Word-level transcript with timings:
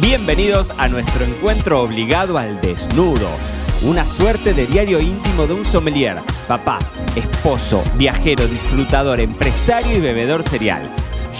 Bienvenidos 0.00 0.72
a 0.78 0.88
nuestro 0.88 1.24
encuentro 1.24 1.82
obligado 1.82 2.38
al 2.38 2.60
desnudo. 2.60 3.28
Una 3.82 4.06
suerte 4.06 4.54
de 4.54 4.64
diario 4.68 5.00
íntimo 5.00 5.48
de 5.48 5.54
un 5.54 5.64
sommelier, 5.64 6.18
papá, 6.46 6.78
esposo, 7.16 7.82
viajero, 7.96 8.46
disfrutador, 8.46 9.18
empresario 9.18 9.98
y 9.98 10.00
bebedor 10.00 10.44
serial. 10.44 10.88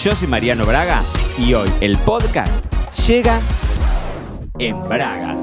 Yo 0.03 0.13
soy 0.13 0.27
Mariano 0.27 0.65
Braga 0.67 1.03
y 1.39 1.55
hoy 1.55 1.71
el 1.81 1.97
podcast 1.99 2.75
llega 3.07 3.41
en 4.59 4.77
Bragas. 4.89 5.41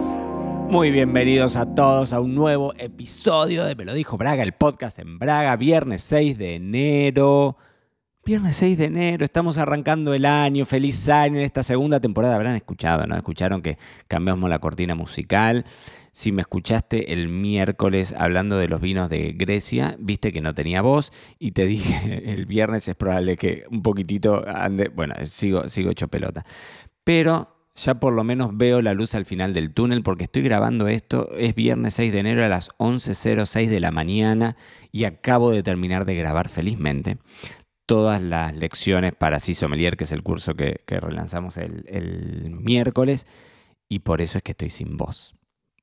Muy 0.69 0.91
bienvenidos 0.91 1.55
a 1.55 1.73
todos 1.73 2.11
a 2.11 2.19
un 2.19 2.35
nuevo 2.35 2.73
episodio 2.77 3.63
de 3.63 3.75
Me 3.75 3.85
lo 3.85 3.93
dijo 3.93 4.17
Braga, 4.17 4.43
el 4.43 4.53
podcast 4.53 4.99
en 4.99 5.19
Braga, 5.19 5.55
viernes 5.55 6.01
6 6.03 6.37
de 6.37 6.55
enero. 6.55 7.55
Viernes 8.27 8.57
6 8.57 8.79
de 8.79 8.85
enero, 8.85 9.23
estamos 9.23 9.59
arrancando 9.59 10.15
el 10.15 10.25
año, 10.25 10.65
feliz 10.65 11.09
año 11.09 11.35
en 11.35 11.43
esta 11.43 11.61
segunda 11.61 11.99
temporada. 11.99 12.33
Habrán 12.33 12.55
escuchado, 12.55 13.05
¿no? 13.05 13.15
Escucharon 13.15 13.61
que 13.61 13.77
cambiamos 14.07 14.49
la 14.49 14.57
cortina 14.57 14.95
musical. 14.95 15.63
Si 16.11 16.31
me 16.31 16.41
escuchaste 16.41 17.13
el 17.13 17.27
miércoles 17.27 18.15
hablando 18.17 18.57
de 18.57 18.67
los 18.67 18.81
vinos 18.81 19.11
de 19.11 19.33
Grecia, 19.33 19.95
viste 19.99 20.33
que 20.33 20.41
no 20.41 20.55
tenía 20.55 20.81
voz 20.81 21.13
y 21.37 21.51
te 21.51 21.67
dije 21.67 22.23
el 22.33 22.47
viernes 22.47 22.87
es 22.87 22.95
probable 22.95 23.37
que 23.37 23.65
un 23.69 23.83
poquitito 23.83 24.43
ande, 24.47 24.87
bueno, 24.89 25.13
sigo, 25.25 25.69
sigo 25.69 25.91
hecho 25.91 26.07
pelota. 26.07 26.43
Pero 27.03 27.55
ya 27.75 27.99
por 27.99 28.11
lo 28.11 28.23
menos 28.23 28.57
veo 28.57 28.81
la 28.81 28.95
luz 28.95 29.13
al 29.13 29.25
final 29.25 29.53
del 29.53 29.71
túnel 29.71 30.01
porque 30.01 30.23
estoy 30.23 30.41
grabando 30.41 30.87
esto, 30.87 31.29
es 31.37 31.53
viernes 31.53 31.93
6 31.93 32.11
de 32.11 32.19
enero 32.21 32.43
a 32.43 32.47
las 32.47 32.69
11.06 32.79 33.67
de 33.67 33.79
la 33.79 33.91
mañana 33.91 34.57
y 34.91 35.03
acabo 35.03 35.51
de 35.51 35.61
terminar 35.61 36.05
de 36.05 36.15
grabar 36.15 36.47
felizmente 36.47 37.19
todas 37.85 38.21
las 38.21 38.55
lecciones 38.55 39.13
para 39.13 39.39
Sí 39.39 39.53
que 39.97 40.03
es 40.03 40.11
el 40.11 40.23
curso 40.23 40.55
que, 40.55 40.81
relanzamos 40.87 41.57
el, 41.57 42.55
miércoles, 42.59 43.27
y 43.87 43.99
por 43.99 44.21
eso 44.21 44.39
es 44.39 44.43
que 44.43 44.51
estoy 44.51 44.69
sin 44.69 44.97
voz. 44.97 45.35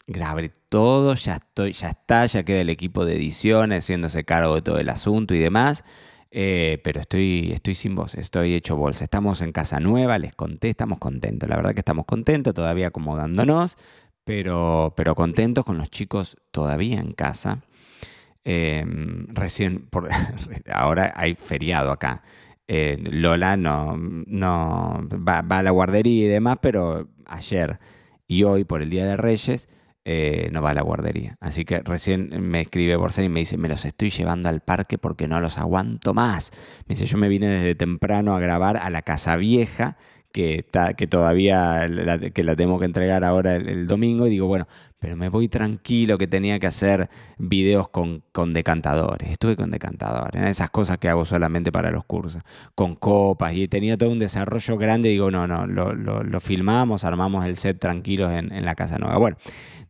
Grabé 0.07 0.51
todo, 0.69 1.15
ya, 1.15 1.37
estoy, 1.37 1.73
ya 1.73 1.91
está, 1.91 2.27
ya 2.27 2.43
queda 2.43 2.61
el 2.61 2.71
equipo 2.71 3.05
de 3.05 3.17
edición 3.17 3.71
haciéndose 3.71 4.25
cargo 4.25 4.57
de 4.57 4.63
todo 4.63 4.79
el 4.79 4.89
asunto 4.89 5.35
y 5.35 5.39
demás, 5.39 5.85
eh, 6.33 6.81
pero 6.83 7.01
estoy, 7.01 7.53
estoy 7.53 7.75
sin 7.75 7.95
voz, 7.95 8.15
estoy 8.17 8.55
hecho 8.55 8.77
bolsa. 8.77 9.05
Estamos 9.05 9.41
en 9.43 9.53
casa 9.53 9.79
nueva, 9.79 10.19
les 10.19 10.35
conté, 10.35 10.71
estamos 10.71 10.99
contentos, 10.99 11.49
la 11.49 11.57
verdad 11.57 11.75
que 11.75 11.81
estamos 11.81 12.05
contentos, 12.07 12.53
todavía 12.55 12.89
acomodándonos, 12.89 13.79
pero, 14.25 14.93
pero 14.97 15.15
contentos 15.15 15.65
con 15.65 15.79
los 15.79 15.91
chicos 15.91 16.37
todavía 16.51 17.01
en 17.01 17.13
casa. 17.13 17.63
Em, 18.45 19.27
recién, 19.29 19.87
por, 19.87 20.09
ahora 20.73 21.13
hay 21.17 21.35
feriado 21.35 21.91
acá. 21.93 22.23
Eh, 22.67 22.97
Lola 22.99 23.57
no, 23.57 23.97
no 23.97 25.09
va, 25.29 25.39
a 25.39 25.63
la 25.63 25.71
guardería 25.71 26.25
y 26.25 26.29
demás, 26.29 26.59
pero 26.63 27.09
ayer 27.27 27.79
y 28.27 28.45
hoy, 28.45 28.65
por 28.65 28.83
el 28.83 28.91
Día 28.91 29.05
de 29.05 29.17
Reyes, 29.17 29.69
eh, 30.05 30.49
no 30.53 30.63
va 30.63 30.71
a 30.71 30.75
la 30.75 30.83
guardería. 30.83 31.37
Así 31.41 31.65
que 31.65 31.81
recién 31.81 32.31
me 32.41 32.63
escribe 32.63 32.97
Borsen 32.97 33.27
y 33.27 33.29
me 33.29 33.41
dice, 33.41 33.59
me 33.59 33.69
los 33.69 33.85
estoy 33.85 34.11
llevando 34.11 34.49
al 34.49 34.61
parque 34.61 34.99
porque 34.99 35.29
no 35.29 35.41
los 35.41 35.59
aguanto 35.59 36.15
más. 36.15 36.51
Me 36.87 36.95
dice, 36.95 37.07
yo 37.07 37.19
me 37.19 37.29
vine 37.29 37.49
desde 37.49 37.75
temprano 37.75 38.35
a 38.35 38.41
grabar 38.41 38.79
a 38.79 38.91
la 38.91 39.03
casa 39.03 39.37
vieja 39.37 39.97
que, 40.33 40.57
está, 40.57 40.95
que 40.95 41.07
todavía 41.07 41.87
la, 41.89 42.19
que 42.19 42.43
la 42.43 42.57
tengo 42.57 42.79
que 42.79 42.87
entregar 42.87 43.25
ahora 43.25 43.57
el, 43.57 43.87
domingo 43.87 44.27
y 44.27 44.31
digo, 44.31 44.47
bueno, 44.47 44.67
pero 44.99 45.17
me 45.17 45.29
voy 45.29 45.49
tranquilo 45.49 46.19
que 46.19 46.27
tenía 46.27 46.59
que 46.59 46.67
hacer 46.67 47.09
videos 47.39 47.89
con, 47.89 48.23
con 48.33 48.53
decantadores. 48.53 49.31
Estuve 49.31 49.57
con 49.57 49.71
decantadores, 49.71 50.43
esas 50.43 50.71
cosas 50.71 50.99
que 50.99 51.09
hago 51.09 51.25
solamente 51.25 51.71
para 51.71 51.91
los 51.91 52.05
cursos, 52.05 52.43
con 52.75 52.97
copas 52.97 53.55
y 53.55 53.69
tenía 53.69 53.97
todo 53.97 54.11
un 54.11 54.19
desarrollo 54.19 54.77
grande. 54.79 55.11
Digo, 55.11 55.31
no, 55.31 55.47
no, 55.47 55.67
lo, 55.67 55.95
lo, 55.95 56.41
filmamos, 56.41 57.05
armamos 57.05 57.45
el 57.47 57.57
set 57.57 57.79
tranquilos 57.79 58.33
en, 58.33 58.53
en 58.53 58.65
la 58.65 58.75
casa 58.75 58.99
nueva. 58.99 59.19
Bueno, 59.19 59.37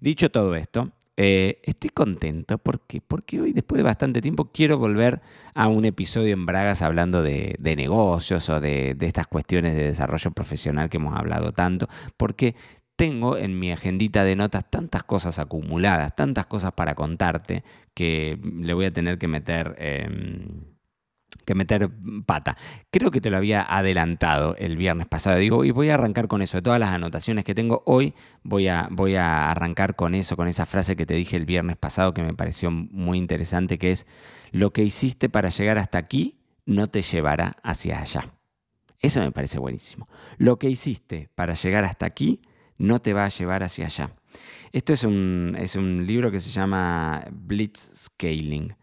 dicho 0.01 0.31
todo 0.31 0.57
esto, 0.57 0.91
eh, 1.17 1.61
estoy 1.65 1.91
contento 1.91 2.59
porque, 2.59 3.01
porque 3.01 3.41
hoy, 3.41 3.53
después 3.53 3.79
de 3.79 3.83
bastante 3.83 4.21
tiempo, 4.21 4.51
quiero 4.53 4.79
volver 4.79 5.21
a 5.55 5.69
un 5.69 5.85
episodio 5.85 6.33
en 6.33 6.47
Bragas 6.47 6.83
hablando 6.83 7.23
de, 7.23 7.57
negocios 7.61 8.49
o 8.49 8.61
de, 8.61 8.97
estas 9.01 9.27
cuestiones 9.27 9.75
de 9.75 9.85
desarrollo 9.85 10.31
profesional 10.31 10.89
que 10.89 10.97
hemos 10.97 11.17
hablado 11.17 11.53
tanto, 11.53 11.89
porque 12.17 12.55
tengo 12.97 13.37
en 13.37 13.59
mi 13.59 13.73
agendita 13.73 14.25
de 14.25 14.37
notas 14.37 14.71
tantas 14.71 15.05
cosas 15.05 15.39
acumuladas, 15.39 16.15
tantas 16.17 16.47
cosas 16.47 16.73
para 16.73 16.95
contarte, 16.95 17.65
que 17.95 18.39
le 18.43 18.75
voy 18.75 18.87
a 18.87 18.93
tener 18.93 19.19
que 19.19 19.29
meter... 19.29 19.75
Em, 19.79 20.72
que 21.45 21.55
meter 21.55 21.91
pata. 22.27 22.57
Creo 22.91 23.11
que 23.11 23.21
te 23.21 23.31
lo 23.31 23.37
había 23.37 23.63
adelantado 23.63 24.57
el 24.57 24.77
viernes 24.77 25.07
pasado. 25.07 25.39
Digo, 25.39 25.65
y 25.65 25.71
voy 25.71 25.91
a 25.91 25.95
arrancar 25.95 26.29
con 26.29 26.43
eso. 26.43 26.59
De 26.59 26.63
todas 26.63 26.81
las 26.81 26.91
anotaciones 26.91 27.45
que 27.45 27.55
tengo 27.55 27.83
hoy, 27.87 28.15
voy 28.43 28.69
a, 28.69 28.89
voy 28.91 29.17
a 29.17 29.51
arrancar 29.51 29.97
con 29.97 30.15
eso, 30.15 30.37
con 30.37 30.49
esa 30.49 30.67
frase 30.67 30.97
que 30.97 31.07
te 31.07 31.15
dije 31.15 31.37
el 31.37 31.47
viernes 31.47 31.77
pasado 31.77 32.15
que 32.15 32.23
me 32.23 32.35
pareció 32.35 32.71
muy 32.71 33.19
interesante, 33.19 33.79
que 33.79 33.93
es, 33.93 34.07
lo 34.51 34.73
que 34.73 34.83
hiciste 34.83 35.29
para 35.29 35.49
llegar 35.49 35.79
hasta 35.79 35.99
aquí 35.99 36.39
no 36.67 36.87
te 36.87 37.03
llevará 37.03 37.57
hacia 37.63 38.01
allá. 38.01 38.35
Eso 39.01 39.21
me 39.21 39.33
parece 39.33 39.59
buenísimo. 39.59 40.09
Lo 40.37 40.59
que 40.59 40.71
hiciste 40.71 41.29
para 41.35 41.55
llegar 41.55 41.85
hasta 41.85 42.07
aquí 42.07 42.43
no 42.79 43.01
te 43.01 43.13
va 43.13 43.25
a 43.25 43.29
llevar 43.29 43.63
hacia 43.63 43.87
allá. 43.87 44.15
Esto 44.73 44.93
es 44.93 45.05
un, 45.05 45.57
es 45.59 45.75
un 45.75 46.07
libro 46.07 46.31
que 46.31 46.41
se 46.41 46.51
llama 46.51 47.25
Blitz 47.31 48.07
Scaling 48.07 48.75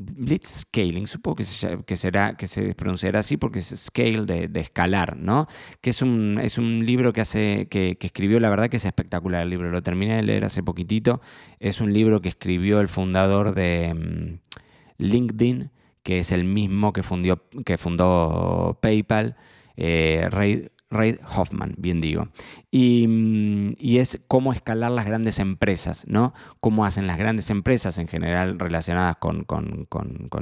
Blitz 0.00 0.60
Scaling, 0.60 1.08
supongo 1.08 1.36
que 1.36 1.44
se, 1.44 1.96
será, 1.96 2.36
que 2.36 2.46
se 2.46 2.72
pronunciará 2.76 3.18
así 3.18 3.36
porque 3.36 3.58
es 3.58 3.74
scale 3.76 4.24
de, 4.48 4.60
escalar, 4.60 5.16
¿no? 5.16 5.48
Que 5.80 5.90
es 5.90 6.02
un, 6.02 6.38
es 6.40 6.56
un 6.56 6.86
libro 6.86 7.12
que 7.12 7.20
hace, 7.20 7.66
que, 7.68 7.98
escribió, 8.00 8.38
la 8.38 8.48
verdad 8.48 8.68
que 8.70 8.76
es 8.76 8.84
espectacular 8.84 9.42
el 9.42 9.50
libro, 9.50 9.70
lo 9.70 9.82
terminé 9.82 10.14
de 10.14 10.22
leer 10.22 10.44
hace 10.44 10.62
poquitito, 10.62 11.20
es 11.58 11.80
un 11.80 11.92
libro 11.92 12.20
que 12.20 12.28
escribió 12.28 12.80
el 12.80 12.86
fundador 12.86 13.56
de 13.56 13.92
mm, 13.92 15.02
LinkedIn, 15.02 15.72
que 16.04 16.20
es 16.20 16.30
el 16.30 16.44
mismo 16.44 16.92
que, 16.92 17.02
fundió, 17.02 17.42
que 17.66 17.76
fundó 17.76 18.78
PayPal, 18.80 19.34
eh, 19.76 20.28
Ray, 20.30 20.68
Ray 20.90 21.18
Hoffman, 21.36 21.74
bien 21.76 22.00
digo. 22.00 22.28
Mm, 22.72 23.72
y, 23.78 23.98
es 23.98 24.20
cómo 24.26 24.52
escalar 24.52 24.90
las 24.90 25.06
grandes 25.06 25.38
empresas, 25.38 26.06
¿no? 26.08 26.32
Cómo 26.60 26.84
hacen 26.84 27.06
las 27.06 27.18
grandes 27.18 27.50
empresas 27.50 27.98
en 27.98 28.08
general 28.08 28.58
relacionadas 28.58 29.16
con, 29.16 29.46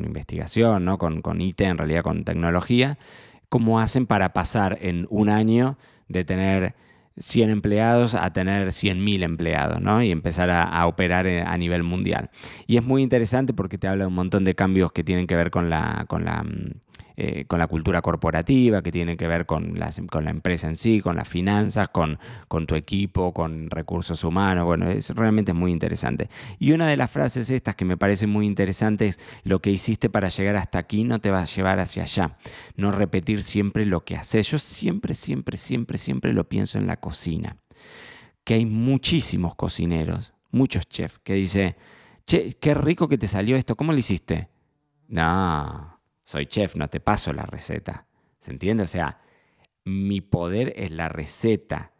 investigación, 0.04 0.84
¿no? 0.84 0.98
Con, 0.98 1.22
con 1.22 1.40
IT, 1.40 1.60
en 1.62 1.78
realidad 1.78 2.02
con 2.02 2.24
tecnología, 2.24 2.98
cómo 3.48 3.80
hacen 3.80 4.06
para 4.06 4.32
pasar 4.32 4.78
en 4.80 5.06
un 5.10 5.28
año 5.28 5.78
de 6.08 6.24
tener 6.24 6.74
100 7.18 7.50
empleados 7.50 8.14
a 8.14 8.32
tener 8.32 8.68
100.000 8.68 9.22
empleados, 9.22 9.80
¿no? 9.80 10.02
Y 10.02 10.10
empezar 10.10 10.50
a, 10.50 10.86
operar 10.86 11.26
eh, 11.26 11.42
a 11.42 11.56
nivel 11.56 11.82
mundial. 11.82 12.30
Y 12.66 12.76
es 12.76 12.84
muy 12.84 13.02
interesante 13.02 13.54
porque 13.54 13.78
te 13.78 13.88
habla 13.88 14.04
de 14.04 14.08
un 14.08 14.14
montón 14.14 14.44
de 14.44 14.54
cambios 14.54 14.92
que 14.92 15.02
tienen 15.02 15.26
que 15.26 15.36
ver 15.36 15.50
con 15.50 15.70
la, 15.70 16.04
con 16.08 16.24
la 16.24 16.42
mm, 16.42 16.72
eh, 17.18 17.46
con 17.46 17.58
la 17.58 17.66
cultura 17.66 18.02
corporativa, 18.02 18.82
que 18.82 18.92
tiene 18.92 19.16
que 19.16 19.26
ver 19.26 19.46
con 19.46 19.78
la, 19.78 19.90
empresa 20.30 20.68
en 20.68 20.76
sí, 20.76 21.00
con 21.00 21.16
las 21.16 21.26
finanzas, 21.26 21.88
con, 21.88 22.18
con 22.46 22.66
tu 22.66 22.74
equipo, 22.74 23.32
con 23.32 23.70
recursos 23.70 24.22
humanos. 24.22 24.66
Bueno, 24.66 24.90
es, 24.90 25.08
realmente 25.10 25.52
es 25.52 25.56
muy 25.56 25.72
interesante. 25.72 26.28
Y 26.58 26.72
una 26.72 26.86
de 26.86 26.98
las 26.98 27.10
frases 27.10 27.50
estas 27.50 27.74
que 27.74 27.86
me 27.86 27.96
parece 27.96 28.26
muy 28.26 28.46
interesante 28.46 29.06
es, 29.06 29.18
lo 29.44 29.62
que 29.62 29.70
hiciste 29.70 30.10
para 30.10 30.28
llegar 30.28 30.56
hasta 30.56 30.78
aquí 30.78 31.04
no 31.04 31.18
te 31.18 31.30
va 31.30 31.40
a 31.40 31.46
llevar 31.46 31.80
hacia 31.80 32.02
allá. 32.02 32.36
No 32.76 32.92
repetir 32.92 33.42
siempre 33.42 33.86
lo 33.86 34.04
que 34.04 34.16
haces. 34.16 34.50
Yo 34.50 34.58
siempre, 34.58 35.14
siempre, 35.14 35.56
siempre, 35.56 35.96
siempre 35.96 36.32
lo 36.34 36.48
pienso 36.48 36.76
en 36.76 36.86
la 36.86 36.98
cocina. 36.98 37.56
Que 38.44 38.54
hay 38.54 38.66
muchísimos 38.66 39.54
cocineros, 39.54 40.34
muchos 40.50 40.86
chefs, 40.86 41.18
que 41.20 41.32
dicen, 41.32 41.76
che, 42.26 42.58
qué 42.60 42.74
rico 42.74 43.08
que 43.08 43.16
te 43.16 43.26
salió 43.26 43.56
esto, 43.56 43.74
¿cómo 43.74 43.92
lo 43.92 43.98
hiciste? 43.98 44.50
No, 45.08 45.95
soy 46.26 46.46
chef, 46.46 46.74
no 46.74 46.88
te 46.88 46.98
paso 46.98 47.32
la 47.32 47.44
receta. 47.46 48.08
¿Se 48.40 48.50
entiende? 48.50 48.82
O 48.82 48.88
sea, 48.88 49.20
mi 49.84 50.20
poder 50.20 50.72
es 50.74 50.90
la 50.90 51.08
receta. 51.08 51.92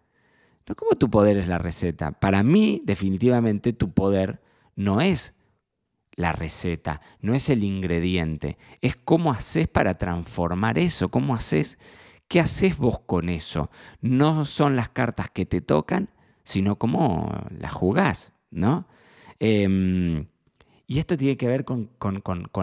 No 0.66 0.74
como 0.74 0.96
tu 0.96 1.08
poder 1.08 1.36
es 1.36 1.46
la 1.46 1.58
receta. 1.58 2.10
Para 2.10 2.42
mí, 2.42 2.82
definitivamente, 2.84 3.72
tu 3.72 3.92
poder 3.92 4.42
no 4.74 5.00
es 5.00 5.32
la 6.16 6.32
receta, 6.32 7.02
no 7.20 7.34
es 7.34 7.50
el 7.50 7.62
ingrediente, 7.62 8.58
es 8.80 8.96
cómo 8.96 9.30
haces 9.30 9.68
para 9.68 9.96
transformar 9.96 10.76
eso, 10.76 11.08
cómo 11.08 11.34
haces, 11.34 11.78
qué 12.26 12.40
haces 12.40 12.78
vos 12.78 12.98
con 12.98 13.28
eso. 13.28 13.70
No 14.00 14.44
son 14.44 14.74
las 14.74 14.88
cartas 14.88 15.30
que 15.30 15.46
te 15.46 15.60
tocan, 15.60 16.10
sino 16.42 16.80
cómo 16.80 17.32
las 17.56 17.72
jugás, 17.72 18.32
¿no? 18.50 18.88
Em, 19.38 20.26
y 20.86 20.98
esto 21.00 21.16
tiene 21.16 21.36
que 21.36 21.48
ver 21.48 21.64
con, 21.64 21.90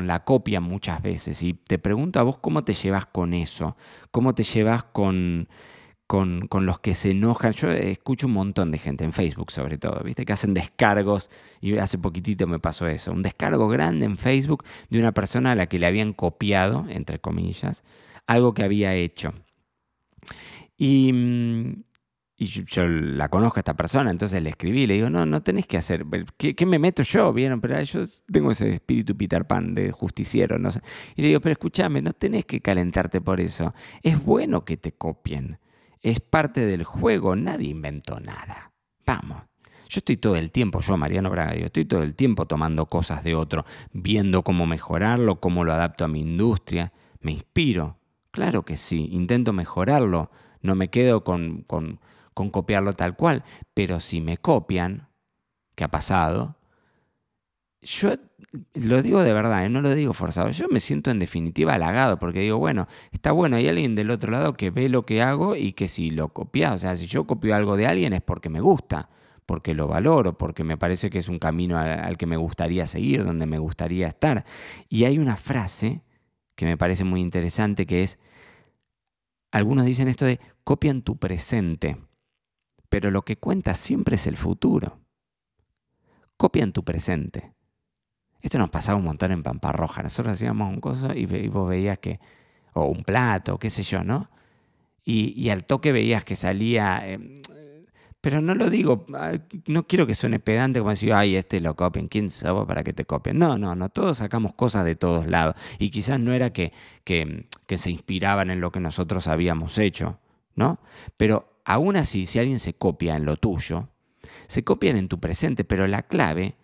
la 0.07 0.23
copia 0.23 0.61
muchas 0.61 1.01
veces. 1.01 1.43
Y 1.43 1.53
te 1.53 1.77
pregunto 1.77 2.19
a 2.19 2.23
vos 2.23 2.37
cómo 2.37 2.63
te 2.63 2.73
llevas 2.73 3.05
con 3.05 3.33
eso, 3.33 3.75
cómo 4.11 4.33
te 4.33 4.43
llevas 4.43 4.83
con, 4.83 5.49
con, 6.07 6.47
los 6.65 6.79
que 6.79 6.93
se 6.93 7.11
enojan. 7.11 7.51
Yo 7.51 7.69
escucho 7.69 8.27
un 8.27 8.33
montón 8.33 8.71
de 8.71 8.77
gente 8.77 9.03
en 9.03 9.11
Facebook 9.11 9.51
sobre 9.51 9.77
todo, 9.77 10.01
¿viste? 10.03 10.25
Que 10.25 10.31
hacen 10.31 10.53
descargos 10.53 11.29
y 11.59 11.77
hace 11.77 11.97
poquitito 11.97 12.47
me 12.47 12.59
pasó 12.59 12.87
eso. 12.87 13.11
Un 13.11 13.23
descargo 13.23 13.67
grande 13.67 14.05
en 14.05 14.17
Facebook 14.17 14.63
de 14.89 14.99
una 14.99 15.11
persona 15.11 15.51
a 15.51 15.55
la 15.55 15.67
que 15.67 15.79
le 15.79 15.87
habían 15.87 16.13
copiado, 16.13 16.85
entre 16.87 17.19
comillas, 17.19 17.83
algo 18.25 18.53
que 18.53 18.63
había 18.63 18.93
hecho. 18.95 19.33
Y, 20.77 21.83
Y 22.43 22.47
yo, 22.47 22.85
la 22.85 23.29
conozco 23.29 23.59
a 23.59 23.61
esta 23.61 23.73
persona, 23.73 24.11
entonces 24.11 24.43
le 24.43 24.49
escribí, 24.49 24.85
le 24.85 24.95
digo, 24.95 25.09
no, 25.09 25.25
no 25.25 25.41
tenés 25.41 25.65
que 25.65 25.77
hacer, 25.77 26.05
¿qué, 26.35 26.65
me 26.65 26.77
meto 26.77 27.01
yo? 27.01 27.31
¿Vieron? 27.31 27.61
Pero 27.61 27.81
yo 27.81 28.01
tengo 28.29 28.51
ese 28.51 28.69
espíritu 28.73 29.15
Peter 29.15 29.47
Pan 29.47 29.73
de 29.73 29.93
justiciero, 29.93 30.59
no 30.59 30.69
sé. 30.69 30.81
Y 31.15 31.21
le 31.21 31.29
digo, 31.29 31.39
pero 31.39 31.53
escúchame, 31.53 32.01
no 32.01 32.11
tenés 32.11 32.43
que 32.43 32.59
calentarte 32.59 33.21
por 33.21 33.39
eso. 33.39 33.73
Es 34.01 34.21
bueno 34.21 34.65
que 34.65 34.75
te 34.75 34.91
copien. 34.91 35.57
Es 36.01 36.19
parte 36.19 36.65
del 36.65 36.83
juego, 36.83 37.37
nadie 37.37 37.69
inventó 37.69 38.19
nada. 38.19 38.73
Vamos. 39.05 39.37
Yo 39.87 39.99
estoy 39.99 40.17
todo 40.17 40.35
el 40.35 40.51
tiempo, 40.51 40.81
yo 40.81 40.97
Mariano 40.97 41.29
Braga, 41.29 41.55
yo 41.55 41.67
estoy 41.67 41.85
todo 41.85 42.03
el 42.03 42.13
tiempo 42.13 42.45
tomando 42.45 42.87
cosas 42.87 43.23
de 43.23 43.35
otro, 43.35 43.63
viendo 43.93 44.43
cómo 44.43 44.67
mejorarlo, 44.67 45.39
cómo 45.39 45.63
lo 45.63 45.71
adapto 45.71 46.03
a 46.03 46.09
mi 46.09 46.19
industria. 46.19 46.91
Me 47.21 47.31
inspiro, 47.31 47.99
claro 48.31 48.65
que 48.65 48.75
sí, 48.75 49.07
intento 49.13 49.53
mejorarlo, 49.53 50.29
no 50.61 50.75
me 50.75 50.89
quedo 50.89 51.23
con 51.23 51.63
con 52.33 52.49
copiarlo 52.49 52.93
tal 52.93 53.15
cual. 53.15 53.43
Pero 53.73 53.99
si 53.99 54.21
me 54.21 54.37
copian, 54.37 55.09
¿qué 55.75 55.83
ha 55.83 55.91
pasado? 55.91 56.57
Yo 57.81 58.15
lo 58.73 59.01
digo 59.01 59.23
de 59.23 59.33
verdad, 59.33 59.65
¿eh? 59.65 59.69
no 59.69 59.81
lo 59.81 59.93
digo 59.93 60.13
forzado. 60.13 60.49
Yo 60.51 60.67
me 60.69 60.79
siento 60.79 61.11
en 61.11 61.19
definitiva 61.19 61.73
halagado 61.73 62.17
porque 62.17 62.39
digo, 62.39 62.57
bueno, 62.57 62.87
está 63.11 63.31
bueno, 63.31 63.57
hay 63.57 63.67
alguien 63.67 63.95
del 63.95 64.11
otro 64.11 64.31
lado 64.31 64.53
que 64.53 64.69
ve 64.69 64.89
lo 64.89 65.05
que 65.05 65.21
hago 65.21 65.55
y 65.55 65.73
que 65.73 65.87
si 65.87 66.09
lo 66.09 66.29
copia, 66.29 66.73
o 66.73 66.77
sea, 66.77 66.95
si 66.95 67.07
yo 67.07 67.25
copio 67.25 67.55
algo 67.55 67.75
de 67.75 67.87
alguien 67.87 68.13
es 68.13 68.21
porque 68.21 68.49
me 68.49 68.61
gusta, 68.61 69.09
porque 69.45 69.73
lo 69.73 69.87
valoro, 69.87 70.37
porque 70.37 70.63
me 70.63 70.77
parece 70.77 71.09
que 71.09 71.19
es 71.19 71.27
un 71.27 71.39
camino 71.39 71.77
al, 71.77 71.99
al 71.99 72.17
que 72.17 72.25
me 72.25 72.37
gustaría 72.37 72.87
seguir, 72.87 73.25
donde 73.25 73.45
me 73.45 73.57
gustaría 73.57 74.07
estar. 74.07 74.45
Y 74.87 75.03
hay 75.03 75.17
una 75.17 75.35
frase 75.35 76.01
que 76.55 76.65
me 76.65 76.77
parece 76.77 77.03
muy 77.03 77.21
interesante 77.21 77.85
que 77.85 78.03
es, 78.03 78.19
algunos 79.51 79.85
dicen 79.85 80.07
esto 80.07 80.25
de 80.25 80.39
copian 80.63 81.01
tu 81.01 81.17
presente 81.17 81.97
pero 82.93 83.09
lo 83.09 83.23
que 83.23 83.37
cuenta 83.37 83.73
siempre 83.73 84.17
es 84.17 84.27
el 84.27 84.37
futuro. 84.37 84.99
Copian 86.37 86.71
tu 86.73 86.83
presente. 86.83 87.51
Esto 88.39 88.59
nos 88.59 88.69
pasaba 88.69 88.99
un 88.99 89.03
montón 89.03 89.31
en 89.31 89.41
Pamparroja. 89.41 90.03
Nosotros 90.03 90.33
hacíamos 90.33 90.71
un 90.71 90.79
coso 90.79 91.11
y, 91.11 91.25
vos 91.47 91.67
veías 91.67 91.97
que, 91.97 92.19
o 92.73 92.85
un 92.85 93.03
plato, 93.03 93.57
qué 93.57 93.71
sé 93.71 93.81
yo, 93.81 94.03
¿no? 94.03 94.29
Y, 95.03 95.49
al 95.49 95.65
toque 95.65 95.91
veías 95.91 96.23
que 96.23 96.35
salía, 96.35 97.01
em, 97.03 97.33
pero 98.21 98.41
no 98.41 98.53
lo 98.53 98.69
digo, 98.69 99.07
no 99.65 99.87
quiero 99.87 100.05
que 100.05 100.13
suene 100.13 100.39
pedante 100.39 100.77
como 100.77 100.91
decir, 100.91 101.13
ay, 101.13 101.35
este 101.35 101.61
lo 101.61 101.75
copien, 101.75 102.07
¿quién 102.07 102.29
sabe 102.29 102.63
para 102.67 102.83
que 102.83 102.93
te 102.93 103.05
copien? 103.05 103.39
No, 103.39 103.57
no, 103.57 103.73
no, 103.73 103.89
todos 103.89 104.19
sacamos 104.19 104.53
cosas 104.53 104.85
de 104.85 104.93
todos 104.93 105.25
lados. 105.25 105.55
Y 105.79 105.89
quizás 105.89 106.19
no 106.19 106.31
era 106.31 106.53
que, 106.53 106.73
que, 107.03 107.45
que 107.65 107.79
se 107.79 107.89
inspiraban 107.89 108.51
en 108.51 108.61
lo 108.61 108.71
que 108.71 108.79
nosotros 108.79 109.27
habíamos 109.27 109.79
hecho, 109.79 110.19
¿no? 110.53 110.77
Pero 111.17 111.52
aún 111.65 111.95
así, 111.95 112.25
si 112.25 112.39
alguien 112.39 112.59
se 112.59 112.73
copia 112.73 113.15
en 113.15 113.25
lo 113.25 113.37
tuyo, 113.37 113.89
se 114.47 114.63
copian 114.63 114.97
en 114.97 115.07
tu 115.07 115.19
presente, 115.19 115.63
pero 115.63 115.87
la 115.87 116.03
clave, 116.03 116.57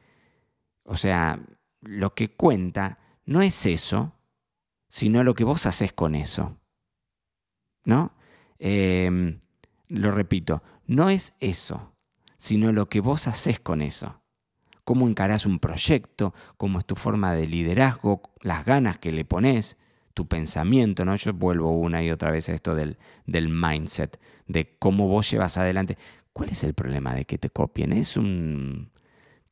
o 0.84 0.98
sea, 0.98 1.40
lo 1.82 2.14
que 2.14 2.30
cuenta 2.30 3.00
no 3.26 3.42
es 3.42 3.66
eso, 3.66 4.16
sino 4.88 5.24
lo 5.24 5.34
que 5.36 5.44
vos 5.44 5.66
haces 5.66 5.94
con 5.94 6.16
eso. 6.16 6.58
¿No? 7.86 8.14
Em, 8.58 9.40
lo 9.88 10.12
repito, 10.12 10.62
no 10.86 11.10
es 11.10 11.34
eso, 11.40 11.94
sino 12.38 12.72
lo 12.72 12.90
que 12.90 13.00
vos 13.00 13.28
haces 13.28 13.60
con 13.60 13.82
eso. 13.82 14.22
Cómo 14.84 15.08
encarás 15.08 15.46
un 15.46 15.60
proyecto, 15.60 16.34
cómo 16.58 16.80
es 16.80 16.86
tu 16.86 16.96
forma 16.96 17.34
de 17.34 17.48
liderazgo, 17.48 18.22
las 18.42 18.66
ganas 18.66 18.98
que 18.98 19.12
le 19.12 19.26
pones, 19.26 19.78
tu 20.20 20.28
pensamiento, 20.28 21.06
¿no? 21.06 21.16
Yo 21.16 21.32
vuelvo 21.32 21.72
una 21.72 22.04
y 22.04 22.12
otra 22.12 22.30
vez 22.30 22.50
a 22.50 22.54
esto 22.54 22.76
del, 22.76 22.98
del 23.26 23.48
mindset, 23.48 24.20
de 24.48 24.76
cómo 24.78 25.08
vos 25.08 25.32
llevas 25.32 25.58
adelante. 25.58 25.98
¿Cuál 26.34 26.50
es 26.50 26.62
el 26.66 26.74
problema 26.74 27.16
de 27.16 27.24
que 27.24 27.38
te 27.38 27.50
copien? 27.50 27.94
Es 27.94 28.18
un... 28.18 28.90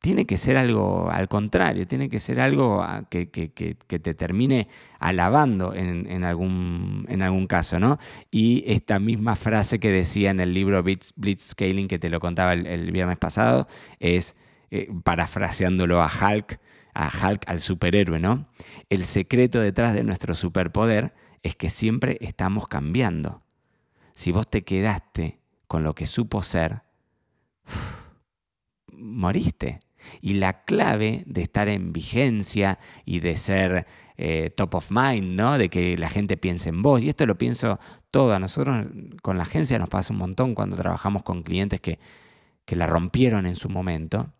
Tiene 0.02 0.26
que 0.26 0.36
ser 0.36 0.58
algo 0.58 1.10
al 1.10 1.26
contrario, 1.26 1.86
tiene 1.86 2.10
que 2.10 2.20
ser 2.20 2.38
algo 2.38 2.82
ah, 2.82 3.06
que, 3.08 3.28
te 3.28 4.14
termine 4.14 4.68
alabando 4.98 5.72
en, 5.72 6.22
algún, 6.22 7.06
en 7.08 7.22
algún 7.22 7.46
caso, 7.46 7.78
¿no? 7.78 7.98
Y 8.30 8.62
esta 8.66 8.98
misma 8.98 9.36
frase 9.36 9.80
que 9.80 9.90
decía 9.90 10.30
en 10.30 10.38
el 10.38 10.52
libro 10.52 10.82
Blitz, 10.82 11.14
Scaling, 11.40 11.88
que 11.88 11.98
te 11.98 12.10
lo 12.10 12.20
contaba 12.20 12.52
el, 12.52 12.92
viernes 12.92 13.16
pasado, 13.16 13.68
es, 14.00 14.36
eh, 14.70 14.90
parafraseándolo 15.02 16.02
a 16.02 16.10
Hulk, 16.12 16.60
a 16.98 17.10
Hulk, 17.10 17.44
al 17.46 17.60
superhéroe, 17.60 18.18
¿no? 18.18 18.48
El 18.90 19.04
secreto 19.04 19.60
detrás 19.60 19.94
de 19.94 20.02
nuestro 20.02 20.34
superpoder 20.34 21.14
es 21.44 21.54
que 21.54 21.70
siempre 21.70 22.18
estamos 22.20 22.66
cambiando. 22.66 23.40
Si 24.14 24.32
vos 24.32 24.48
te 24.48 24.64
quedaste 24.64 25.38
con 25.68 25.84
lo 25.84 25.94
que 25.94 26.06
supo 26.06 26.42
ser, 26.42 26.82
moriste. 28.92 29.78
Y 30.20 30.34
la 30.34 30.64
clave 30.64 31.22
de 31.26 31.42
estar 31.42 31.68
en 31.68 31.92
vigencia 31.92 32.80
y 33.04 33.20
de 33.20 33.36
ser 33.36 33.86
eh, 34.16 34.50
top 34.50 34.74
of 34.74 34.90
mind, 34.90 35.36
¿no? 35.36 35.56
De 35.56 35.68
que 35.68 35.96
la 35.96 36.08
gente 36.08 36.36
piense 36.36 36.70
en 36.70 36.82
vos. 36.82 37.00
Y 37.00 37.10
esto 37.10 37.26
lo 37.26 37.38
pienso 37.38 37.78
todo. 38.10 38.32
A 38.34 38.40
nosotros 38.40 38.86
con 39.22 39.36
la 39.36 39.44
agencia 39.44 39.78
nos 39.78 39.88
pasa 39.88 40.12
un 40.12 40.18
montón 40.18 40.56
cuando 40.56 40.76
trabajamos 40.76 41.22
con 41.22 41.44
clientes 41.44 41.80
que, 41.80 42.00
que 42.64 42.74
la 42.74 42.88
rompieron 42.88 43.46
en 43.46 43.54
su 43.54 43.68
momento 43.68 44.32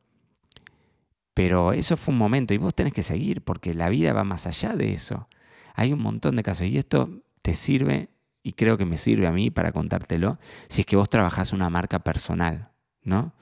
pero 1.38 1.72
eso 1.72 1.96
fue 1.96 2.12
un 2.12 2.18
momento 2.18 2.52
y 2.52 2.56
vos 2.56 2.74
tenés 2.74 2.92
que 2.92 3.04
seguir 3.04 3.42
porque 3.42 3.72
la 3.72 3.88
vida 3.88 4.12
va 4.12 4.24
más 4.24 4.48
allá 4.48 4.74
de 4.74 4.92
eso. 4.92 5.28
Hay 5.76 5.92
un 5.92 6.02
montón 6.02 6.34
de 6.34 6.42
casos 6.42 6.66
y 6.66 6.76
esto 6.78 7.22
te 7.42 7.54
sirve 7.54 8.08
y 8.42 8.54
creo 8.54 8.76
que 8.76 8.84
me 8.84 8.96
sirve 8.96 9.28
a 9.28 9.30
mí 9.30 9.48
para 9.52 9.70
contártelo 9.70 10.40
si 10.68 10.80
es 10.80 10.86
que 10.88 10.96
vos 10.96 11.08
trabajás 11.08 11.52
una 11.52 11.70
marca 11.70 12.00
personal, 12.00 12.72
¿no? 13.04 13.36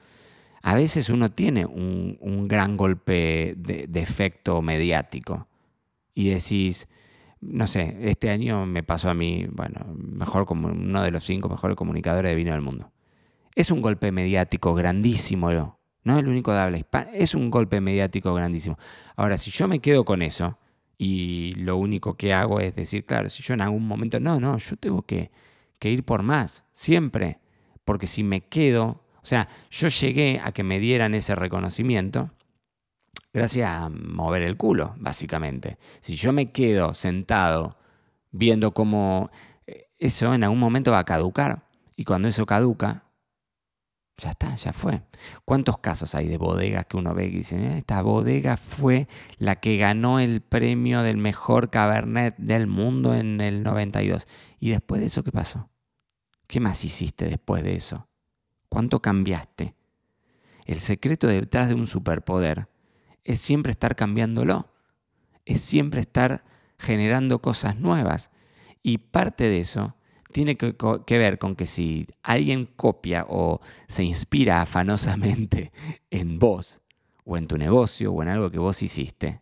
A 0.61 0.75
veces 0.75 1.09
uno 1.09 1.31
tiene 1.31 1.65
un, 1.65 2.47
gran 2.47 2.77
golpe 2.77 3.55
de, 3.57 3.89
efecto 3.99 4.61
mediático 4.61 5.47
y 6.13 6.29
decís, 6.29 6.87
no 7.41 7.65
sé, 7.65 7.97
este 8.01 8.29
año 8.29 8.67
me 8.67 8.83
pasó 8.83 9.09
a 9.09 9.15
mí, 9.15 9.47
bueno, 9.51 9.87
mejor 9.95 10.45
como 10.45 10.67
uno 10.67 11.01
de 11.01 11.09
los 11.09 11.23
cinco 11.23 11.49
mejores 11.49 11.75
comunicadores 11.75 12.29
de 12.29 12.35
vino 12.35 12.51
del 12.51 12.61
mundo. 12.61 12.91
Es 13.55 13.71
un 13.71 13.81
golpe 13.81 14.11
mediático 14.11 14.75
grandísimo, 14.75 15.76
¿no? 16.07 16.13
es 16.13 16.23
el 16.23 16.29
único 16.29 16.53
de 16.53 16.59
habla 16.59 16.77
hispana, 16.77 17.11
es 17.13 17.35
un 17.35 17.51
golpe 17.51 17.81
mediático 17.81 18.33
grandísimo. 18.33 18.79
Ahora, 19.15 19.37
si 19.37 19.51
yo 19.51 19.67
me 19.67 19.79
quedo 19.79 20.05
con 20.05 20.21
eso 20.21 20.57
y 20.97 21.53
lo 21.55 21.77
único 21.77 22.15
que 22.15 22.33
hago 22.33 22.59
es 22.59 22.75
decir, 22.75 23.05
claro, 23.05 23.29
si 23.29 23.43
yo 23.43 23.53
en 23.53 23.61
algún 23.61 23.85
momento, 23.85 24.19
no, 24.19 24.39
no, 24.39 24.57
yo 24.57 24.77
tengo 24.77 25.03
que, 25.03 25.29
ir 25.81 26.03
por 26.05 26.23
más, 26.23 26.65
siempre, 26.71 27.39
porque 27.85 28.07
si 28.07 28.23
me 28.23 28.41
quedo, 28.41 29.03
o 29.21 29.25
sea, 29.25 29.49
yo 29.69 29.89
llegué 29.89 30.39
a 30.43 30.53
que 30.53 30.63
me 30.63 30.79
dieran 30.79 31.13
ese 31.13 31.35
reconocimiento 31.35 32.31
gracias 33.33 33.69
a 33.69 33.89
mover 33.89 34.41
el 34.41 34.57
culo, 34.57 34.95
básicamente. 34.97 35.77
Si 35.99 36.15
yo 36.15 36.33
me 36.33 36.51
quedo 36.51 36.93
sentado 36.93 37.77
viendo 38.31 38.73
cómo 38.73 39.29
eh, 39.67 39.89
eso 39.99 40.33
en 40.33 40.43
algún 40.43 40.59
momento 40.59 40.91
va 40.91 40.99
a 40.99 41.05
caducar, 41.05 41.67
y 41.97 42.05
cuando 42.05 42.27
eso 42.29 42.45
caduca, 42.45 43.06
ya 44.17 44.31
está, 44.31 44.55
ya 44.55 44.73
fue. 44.73 45.03
¿Cuántos 45.45 45.77
casos 45.77 46.15
hay 46.15 46.27
de 46.27 46.37
bodegas 46.37 46.87
que 46.87 46.97
uno 46.97 47.13
ve 47.13 47.27
y 47.27 47.29
dice, 47.31 47.55
eh, 47.55 47.77
esta 47.77 48.01
bodega 48.01 48.57
fue 48.57 49.07
la 49.37 49.57
que 49.57 49.77
ganó 49.77 50.19
el 50.19 50.41
premio 50.41 51.03
del 51.03 51.17
mejor 51.17 51.69
cabernet 51.69 52.35
del 52.37 52.65
mundo 52.65 53.13
en 53.13 53.41
el 53.41 53.61
92? 53.61 54.27
¿Y 54.59 54.71
después 54.71 55.01
de 55.01 55.07
eso 55.07 55.23
qué 55.23 55.31
pasó? 55.31 55.69
¿Qué 56.47 56.59
más 56.59 56.83
hiciste 56.83 57.25
después 57.25 57.63
de 57.63 57.75
eso? 57.75 58.07
¿Cuánto 58.69 59.01
cambiaste? 59.01 59.75
El 60.65 60.79
secreto 60.79 61.27
detrás 61.27 61.67
de 61.67 61.75
un 61.75 61.85
superpoder 61.85 62.67
es 63.23 63.39
siempre 63.39 63.71
estar 63.71 63.95
cambiándolo, 63.95 64.73
es 65.45 65.61
siempre 65.61 66.01
estar 66.01 66.43
generando 66.79 67.39
cosas 67.39 67.77
nuevas. 67.77 68.31
Y 68.81 68.97
parte 68.97 69.43
de 69.43 69.59
eso 69.59 69.96
tiene 70.31 70.57
que, 70.57 70.75
ver 71.17 71.37
con 71.37 71.55
que 71.55 71.65
si 71.65 72.07
alguien 72.23 72.65
copia 72.65 73.25
o 73.27 73.61
se 73.87 74.03
inspira 74.03 74.61
afanosamente 74.61 75.71
en 76.11 76.39
vos, 76.39 76.81
o 77.23 77.37
en 77.37 77.47
tu 77.47 77.57
negocio, 77.57 78.13
o 78.13 78.21
en 78.21 78.29
algo 78.29 78.49
que 78.51 78.59
vos 78.59 78.81
hiciste, 78.83 79.41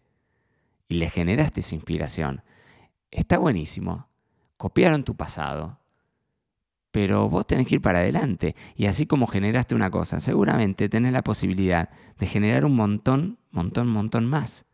y 0.87 0.95
le 0.95 1.09
generaste 1.09 1.61
esa 1.61 1.75
inspiración, 1.75 2.43
está 3.11 3.37
buenísimo. 3.37 4.07
Copiaron 4.57 5.03
tu 5.03 5.15
pasado, 5.15 5.79
pero 6.91 7.29
vos 7.29 7.45
tenés 7.45 7.67
que 7.67 7.75
ir 7.75 7.81
para 7.81 7.99
adelante. 7.99 8.55
Y 8.75 8.85
así 8.85 9.05
como 9.05 9.27
generaste 9.27 9.75
una 9.75 9.91
cosa, 9.91 10.19
seguramente 10.19 10.87
tenés 10.87 11.11
la 11.11 11.23
posibilidad 11.23 11.89
de 12.17 12.25
generar 12.25 12.63
un 12.63 12.75
montón, 12.75 13.37
montón, 13.51 13.87
montón 13.87 14.25
más. 14.25 14.65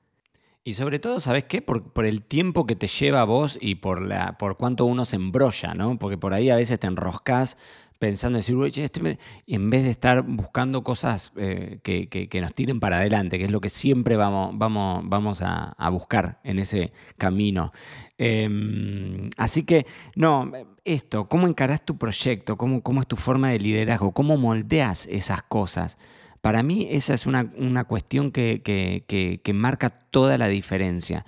Y 0.63 0.75
sobre 0.75 0.99
todo, 0.99 1.19
¿sabes 1.19 1.45
qué? 1.45 1.63
Por, 1.63 2.05
el 2.05 2.21
tiempo 2.21 2.67
que 2.67 2.75
te 2.75 2.85
lleva 2.85 3.21
a 3.21 3.25
vos 3.25 3.57
y 3.59 3.75
por, 3.75 3.99
la, 3.99 4.37
por 4.37 4.57
cuánto 4.57 4.85
uno 4.85 5.05
se 5.05 5.15
embrolla, 5.15 5.73
¿no? 5.73 5.97
Porque 5.97 6.19
por 6.19 6.33
ahí 6.33 6.51
a 6.51 6.55
veces 6.55 6.79
te 6.79 6.85
enroscas 6.85 7.57
pensando 7.97 8.37
en 8.37 8.41
decir, 8.41 8.55
Oye, 8.55 8.83
este 8.83 9.17
en 9.47 9.69
vez 9.71 9.83
de 9.83 9.89
estar 9.89 10.21
buscando 10.21 10.83
cosas 10.83 11.31
eh, 11.35 11.79
que, 11.81 12.41
nos 12.41 12.53
tiren 12.53 12.79
para 12.79 12.97
adelante, 12.97 13.39
que 13.39 13.45
es 13.45 13.51
lo 13.51 13.59
que 13.59 13.69
siempre 13.69 14.15
vamos, 14.17 14.51
vamos, 14.55 15.03
vamos 15.07 15.41
a, 15.43 15.75
buscar 15.89 16.39
en 16.43 16.59
ese 16.59 16.93
camino. 17.17 17.71
Em, 18.19 19.31
así 19.37 19.63
que, 19.63 19.87
no, 20.15 20.51
esto, 20.85 21.27
¿cómo 21.27 21.47
encarás 21.47 21.83
tu 21.83 21.97
proyecto? 21.97 22.55
¿Cómo, 22.55 22.81
¿Cómo 22.83 23.01
es 23.01 23.07
tu 23.07 23.15
forma 23.15 23.49
de 23.49 23.59
liderazgo? 23.59 24.11
¿Cómo 24.11 24.37
moldeas 24.37 25.07
esas 25.07 25.41
cosas? 25.41 25.97
Para 26.41 26.63
mí 26.63 26.87
esa 26.89 27.13
es 27.13 27.25
una, 27.25 27.51
una 27.55 27.83
cuestión 27.83 28.31
que, 28.31 28.61
que 28.63 29.53
marca 29.53 29.89
toda 29.89 30.37
la 30.37 30.47
diferencia, 30.47 31.25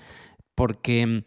porque 0.55 1.23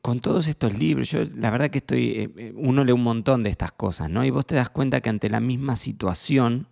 con 0.00 0.20
todos 0.20 0.46
estos 0.46 0.78
libros, 0.78 1.10
yo 1.10 1.24
la 1.24 1.50
verdad 1.50 1.70
que 1.70 1.78
estoy, 1.78 2.10
eh, 2.10 2.30
eh, 2.36 2.52
uno 2.56 2.84
lee 2.84 2.92
un 2.92 3.02
montón 3.02 3.42
de 3.42 3.50
estas 3.50 3.72
cosas, 3.72 4.08
¿no? 4.08 4.24
Y 4.24 4.30
vos 4.30 4.46
te 4.46 4.54
das 4.54 4.70
cuenta 4.70 5.00
que 5.00 5.10
ante 5.10 5.28
la 5.28 5.40
misma 5.40 5.76
situación, 5.76 6.68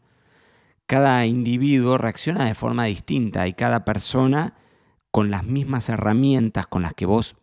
cada 0.87 1.27
individuo 1.27 1.99
reacciona 1.99 2.45
de 2.45 2.55
forma 2.55 2.85
distinta 2.85 3.47
y 3.47 3.55
cada 3.55 3.85
persona 3.85 4.55
con 5.11 5.31
las 5.31 5.45
mismas 5.45 5.89
herramientas 5.89 6.67
con 6.67 6.83
las 6.83 6.95
que 6.95 7.07
vos 7.07 7.37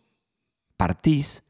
partís, 0.76 1.44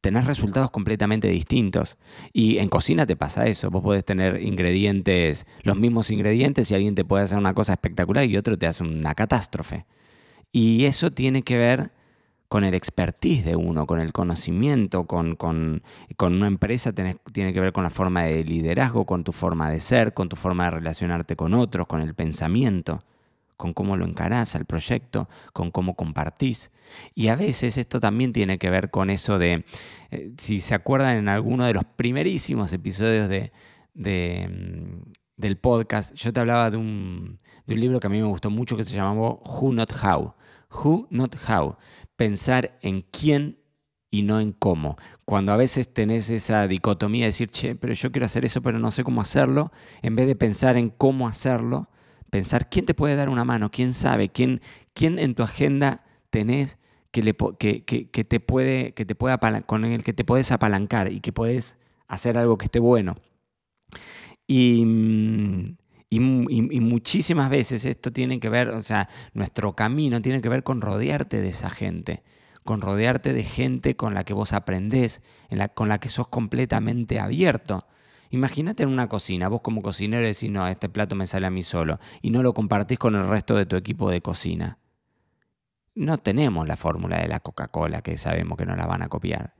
tenés 0.00 0.26
resultados 0.26 0.70
completamente 0.70 1.28
distintos. 1.28 1.96
Y 2.32 2.58
en 2.58 2.68
cocina 2.68 3.06
te 3.06 3.16
pasa 3.16 3.46
eso, 3.46 3.70
vos 3.70 3.82
podés 3.82 4.04
tener 4.04 4.42
ingredientes, 4.42 5.46
los 5.62 5.76
mismos 5.76 6.10
ingredientes 6.10 6.70
y 6.70 6.74
alguien 6.74 6.94
te 6.94 7.04
puede 7.04 7.24
hacer 7.24 7.38
una 7.38 7.54
cosa 7.54 7.74
espectacular 7.74 8.24
y 8.24 8.36
otro 8.36 8.56
te 8.56 8.66
hace 8.66 8.84
una 8.84 9.14
catástrofe. 9.14 9.86
Y 10.52 10.84
eso 10.84 11.10
tiene 11.10 11.42
que 11.42 11.56
ver 11.56 11.92
con 12.48 12.64
el 12.64 12.74
expertise 12.74 13.44
de 13.44 13.56
uno, 13.56 13.86
con 13.86 14.00
el 14.00 14.12
conocimiento, 14.12 15.06
con, 15.06 15.36
con, 15.36 15.82
una 16.18 16.46
empresa 16.46 16.92
tiene 16.94 17.18
que 17.52 17.60
ver 17.60 17.72
con 17.72 17.84
la 17.84 17.90
forma 17.90 18.24
de 18.24 18.42
liderazgo, 18.42 19.04
con 19.04 19.22
tu 19.22 19.32
forma 19.32 19.70
de 19.70 19.80
ser, 19.80 20.14
con 20.14 20.30
tu 20.30 20.36
forma 20.36 20.64
de 20.64 20.70
relacionarte 20.70 21.36
con 21.36 21.52
otros, 21.52 21.86
con 21.86 22.00
el 22.00 22.14
pensamiento, 22.14 23.02
con 23.58 23.74
cómo 23.74 23.98
lo 23.98 24.06
encarás 24.06 24.54
al 24.54 24.64
proyecto, 24.64 25.28
con 25.52 25.70
cómo 25.70 25.94
compartís. 25.94 26.72
Y 27.14 27.28
a 27.28 27.36
veces 27.36 27.76
esto 27.76 28.00
también 28.00 28.32
tiene 28.32 28.56
que 28.56 28.70
ver 28.70 28.90
con 28.90 29.10
eso 29.10 29.38
de, 29.38 29.66
eh, 30.10 30.32
si 30.38 30.60
se 30.60 30.74
acuerdan 30.74 31.18
en 31.18 31.28
alguno 31.28 31.66
de 31.66 31.74
los 31.74 31.84
primerísimos 31.84 32.72
episodios 32.72 33.28
de, 33.28 33.52
mm, 33.94 35.10
del 35.36 35.58
podcast, 35.58 36.14
yo 36.14 36.32
te 36.32 36.40
hablaba 36.40 36.70
de 36.70 36.78
un, 36.78 37.38
de 37.66 37.74
un 37.74 37.80
libro 37.80 38.00
que 38.00 38.06
a 38.06 38.10
mí 38.10 38.18
me 38.18 38.28
gustó 38.28 38.48
mucho 38.48 38.78
que 38.78 38.84
se 38.84 38.96
llamaba 38.96 39.34
Who 39.44 39.74
Not 39.74 39.92
How. 40.02 40.34
Who 40.70 41.06
Not 41.10 41.36
How 41.46 41.76
pensar 42.18 42.76
en 42.82 43.02
quién 43.02 43.60
y 44.10 44.22
no 44.22 44.40
en 44.40 44.52
cómo. 44.52 44.96
Cuando 45.24 45.52
a 45.52 45.56
veces 45.56 45.94
tenés 45.94 46.28
esa 46.30 46.66
dicotomía 46.66 47.22
de 47.22 47.28
decir, 47.28 47.48
che, 47.48 47.76
pero 47.76 47.94
yo 47.94 48.10
quiero 48.10 48.26
hacer 48.26 48.44
eso, 48.44 48.60
pero 48.60 48.78
no 48.80 48.90
sé 48.90 49.04
cómo 49.04 49.20
hacerlo, 49.20 49.70
en 50.02 50.16
vez 50.16 50.26
de 50.26 50.34
pensar 50.34 50.76
en 50.76 50.90
cómo 50.90 51.28
hacerlo, 51.28 51.88
pensar 52.30 52.68
quién 52.68 52.86
te 52.86 52.94
puede 52.94 53.16
dar 53.16 53.28
una 53.28 53.44
mano, 53.44 53.70
quién 53.70 53.94
sabe, 53.94 54.28
quién, 54.28 54.60
quién 54.94 55.18
en 55.18 55.34
tu 55.34 55.42
agenda 55.42 56.04
tenés 56.30 56.78
que, 57.10 57.22
le, 57.22 57.34
que, 57.58 57.84
que, 57.84 58.24
te 58.24 58.40
puede, 58.40 58.92
que 58.94 59.04
te 59.04 59.14
pueda 59.14 59.38
con 59.66 59.84
el 59.84 60.02
que 60.02 60.12
te 60.12 60.24
puedes 60.24 60.52
apalancar 60.52 61.12
y 61.12 61.20
que 61.20 61.32
puedes 61.32 61.76
hacer 62.06 62.38
algo 62.38 62.58
que 62.58 62.66
esté 62.66 62.80
bueno. 62.80 63.16
Y, 64.46 64.84
mm, 64.84 65.76
y, 66.10 66.20
muchísimas 66.20 67.50
veces 67.50 67.84
esto 67.84 68.12
tiene 68.12 68.40
que 68.40 68.48
ver, 68.48 68.70
o 68.70 68.82
sea, 68.82 69.08
nuestro 69.34 69.74
camino 69.74 70.22
tiene 70.22 70.40
que 70.40 70.48
ver 70.48 70.62
con 70.62 70.80
rodearte 70.80 71.42
de 71.42 71.50
esa 71.50 71.68
gente, 71.68 72.22
con 72.64 72.80
rodearte 72.80 73.34
de 73.34 73.44
gente 73.44 73.94
con 73.94 74.14
la 74.14 74.24
que 74.24 74.32
vos 74.32 74.54
aprendés, 74.54 75.22
con 75.74 75.88
la 75.88 75.98
que 75.98 76.08
sos 76.08 76.28
completamente 76.28 77.20
abierto. 77.20 77.86
Imagínate 78.30 78.82
en 78.82 78.90
una 78.90 79.08
cocina, 79.08 79.48
vos 79.48 79.62
como 79.62 79.82
cocinero 79.82 80.24
decís, 80.24 80.50
no, 80.50 80.66
este 80.68 80.88
plato 80.88 81.14
me 81.14 81.26
sale 81.26 81.46
a 81.46 81.50
mí 81.50 81.62
solo, 81.62 81.98
y 82.20 82.30
no 82.30 82.42
lo 82.42 82.54
compartís 82.54 82.98
con 82.98 83.14
el 83.14 83.28
resto 83.28 83.54
de 83.54 83.66
tu 83.66 83.76
equipo 83.76 84.10
de 84.10 84.20
cocina. 84.20 84.78
No 85.94 86.18
tenemos 86.18 86.68
la 86.68 86.76
fórmula 86.76 87.20
de 87.20 87.28
la 87.28 87.40
Coca-Cola 87.40 88.02
que 88.02 88.16
sabemos 88.18 88.56
que 88.56 88.66
no 88.66 88.76
la 88.76 88.86
van 88.86 89.02
a 89.02 89.08
copiar. 89.08 89.54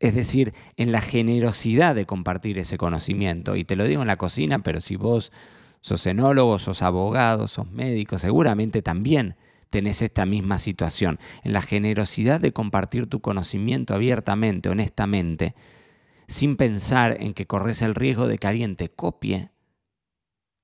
Es 0.00 0.14
decir, 0.14 0.52
en 0.76 0.92
la 0.92 1.00
generosidad 1.00 1.94
de 1.94 2.06
compartir 2.06 2.58
ese 2.58 2.76
conocimiento. 2.76 3.56
Y 3.56 3.64
te 3.64 3.74
lo 3.74 3.84
digo 3.84 4.02
en 4.02 4.08
la 4.08 4.18
cocina, 4.18 4.60
pero 4.60 4.80
si 4.80 4.96
vos 4.96 5.32
sos 5.80 6.06
enólogo, 6.06 6.58
sos 6.58 6.82
abogado, 6.82 7.48
sos 7.48 7.70
médico, 7.70 8.18
seguramente 8.18 8.82
también 8.82 9.36
tenés 9.70 10.02
esta 10.02 10.26
misma 10.26 10.58
situación. 10.58 11.18
En 11.42 11.52
la 11.52 11.62
generosidad 11.62 12.40
de 12.40 12.52
compartir 12.52 13.06
tu 13.06 13.20
conocimiento 13.20 13.94
abiertamente, 13.94 14.68
honestamente, 14.68 15.54
sin 16.28 16.56
pensar 16.56 17.16
en 17.20 17.34
que 17.34 17.46
corres 17.46 17.82
el 17.82 17.94
riesgo 17.94 18.28
de 18.28 18.38
que 18.38 18.46
alguien 18.46 18.76
te 18.76 18.90
copie. 18.90 19.50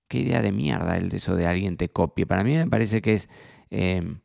Qué 0.08 0.20
idea 0.20 0.42
de 0.42 0.52
mierda 0.52 0.96
el 0.96 1.08
de 1.08 1.16
eso 1.16 1.34
de 1.34 1.46
alguien 1.46 1.76
te 1.76 1.88
copie. 1.88 2.26
Para 2.26 2.44
mí 2.44 2.54
me 2.54 2.68
parece 2.68 3.02
que 3.02 3.14
es, 3.14 3.28
eh, 3.70 4.18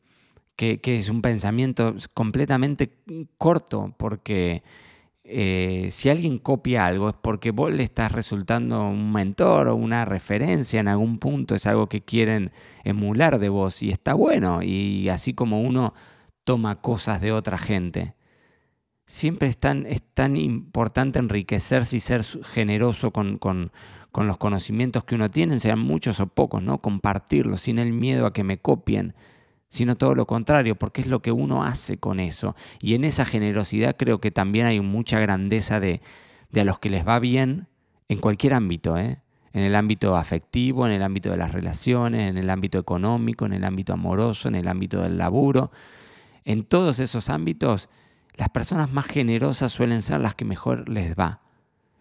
que 0.56 0.80
es 0.84 1.10
un 1.10 1.22
pensamiento 1.22 1.96
completamente 2.14 2.92
corto, 3.38 3.96
porque 3.98 4.62
eh, 5.32 5.90
si 5.92 6.10
alguien 6.10 6.40
copia 6.40 6.88
algo 6.88 7.10
es 7.10 7.16
porque 7.22 7.52
vos 7.52 7.72
le 7.72 7.84
estás 7.84 8.12
resultando 8.12 8.90
un 8.90 9.12
mentor 9.12 9.68
o 9.68 9.76
una 9.76 10.04
referencia 10.04 10.80
en 10.80 10.88
algún 10.88 11.20
punto, 11.20 11.54
es 11.54 11.68
algo 11.68 11.88
que 11.88 12.02
quieren 12.02 12.52
emular 12.84 13.38
de 13.38 13.50
vos 13.50 13.84
y 13.84 13.92
está 13.92 14.16
bueno. 14.16 14.64
Y 14.64 15.08
así 15.10 15.36
como 15.36 15.62
uno 15.62 15.94
toma 16.44 16.82
cosas 16.82 17.22
de 17.22 17.32
otra 17.32 17.60
gente, 17.60 18.16
siempre 19.10 19.48
es 19.48 19.58
tan, 19.58 19.88
es 19.88 20.04
tan 20.14 20.38
importante 20.38 21.18
enriquecerse 21.18 21.98
y 21.98 22.00
ser 22.00 22.24
generoso 22.24 23.10
con, 23.10 23.40
con, 23.40 23.72
con 24.12 24.28
los 24.28 24.38
conocimientos 24.38 25.04
que 25.04 25.16
uno 25.16 25.32
tiene, 25.32 25.60
sean 25.60 25.80
muchos 25.80 26.20
o 26.20 26.28
pocos, 26.28 26.62
¿no? 26.62 26.78
Compartirlos 26.78 27.62
sin 27.62 27.80
el 27.80 27.92
miedo 27.92 28.28
a 28.28 28.34
que 28.34 28.44
me 28.44 28.60
copien 28.60 29.16
sino 29.72 29.96
todo 29.96 30.16
lo 30.16 30.26
contrario, 30.26 30.76
porque 30.76 31.02
es 31.02 31.08
lo 31.08 31.22
que 31.22 31.32
uno 31.32 31.64
hace 31.64 31.98
con 31.98 32.20
eso. 32.20 32.56
Y 32.82 32.96
en 32.96 33.06
esa 33.06 33.24
generosidad 33.24 33.96
creo 33.96 34.20
que 34.20 34.32
también 34.32 34.66
hay 34.66 34.80
mucha 34.80 35.20
grandeza 35.20 35.80
de, 35.80 36.02
a 36.56 36.64
los 36.64 36.80
que 36.80 36.90
les 36.90 37.08
va 37.08 37.20
bien 37.20 37.68
en 38.10 38.18
cualquier 38.18 38.56
ámbito, 38.56 38.98
¿eh? 38.98 39.20
en 39.54 39.64
el 39.64 39.76
ámbito 39.76 40.16
afectivo, 40.16 40.88
en 40.88 40.92
el 40.92 41.04
ámbito 41.04 41.30
de 41.30 41.38
las 41.38 41.52
relaciones, 41.52 42.30
en 42.30 42.40
el 42.40 42.50
ámbito 42.50 42.80
económico, 42.80 43.46
en 43.46 43.54
el 43.54 43.64
ámbito 43.64 43.94
amoroso, 43.94 44.48
en 44.48 44.56
el 44.56 44.68
ámbito 44.68 45.04
del 45.04 45.20
laburo. 45.20 45.72
En 46.46 46.64
todos 46.64 46.98
esos 46.98 47.30
ámbitos, 47.30 47.90
las 48.40 48.50
personas 48.50 48.90
más 48.92 49.06
generosas 49.06 49.74
suelen 49.74 50.02
ser 50.02 50.22
las 50.22 50.34
que 50.34 50.46
mejor 50.46 50.88
les 50.88 51.14
va. 51.14 51.42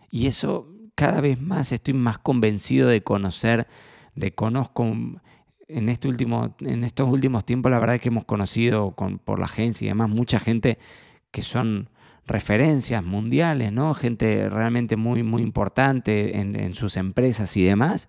Y 0.09 0.29
eso 0.29 0.69
cada 0.95 1.21
vez 1.21 1.41
más 1.41 1.73
estoy 1.73 1.95
más 1.95 2.19
convencido 2.19 2.89
de 2.89 3.03
conocer, 3.03 3.67
de 4.15 4.33
conozco 4.33 4.85
en, 4.85 5.89
este 5.89 6.09
estos 6.63 7.11
últimos 7.11 7.45
tiempos 7.45 7.73
la 7.73 7.81
verdad 7.81 7.99
que 7.99 8.09
hemos 8.09 8.25
conocido 8.25 8.93
con, 8.93 9.19
por 9.19 9.41
la 9.41 9.47
agencia 9.47 9.85
y 9.85 9.89
demás 9.89 10.09
mucha 10.11 10.39
gente 10.39 10.79
que 11.33 11.43
son 11.43 11.91
referencias 12.25 13.03
mundiales, 13.03 13.73
¿no? 13.73 13.93
Gente 13.95 14.49
realmente 14.49 14.97
muy, 14.97 15.25
muy 15.25 15.43
importante 15.43 16.39
en, 16.39 16.75
sus 16.75 16.97
empresas 16.97 17.57
y 17.57 17.65
demás. 17.65 18.09